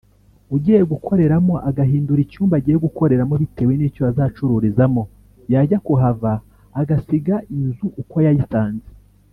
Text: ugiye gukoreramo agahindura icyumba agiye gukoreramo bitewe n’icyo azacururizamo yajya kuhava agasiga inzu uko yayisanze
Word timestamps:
ugiye 0.55 0.81
gukoreramo 0.91 1.55
agahindura 1.69 2.19
icyumba 2.25 2.53
agiye 2.57 2.77
gukoreramo 2.85 3.33
bitewe 3.41 3.73
n’icyo 3.75 4.01
azacururizamo 4.09 5.01
yajya 5.51 5.77
kuhava 5.85 6.31
agasiga 6.81 7.35
inzu 7.57 7.87
uko 8.01 8.17
yayisanze 8.25 8.89